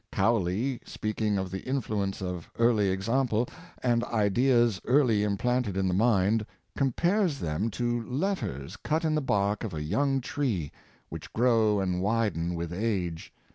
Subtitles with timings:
[0.11, 3.47] Cowley, speaking of the influence of early example,
[3.83, 6.43] and ideas early implanted in the mind,
[6.75, 10.71] compares them to letters cut in the bark of a young tree,
[11.09, 13.31] which grow and widen with age.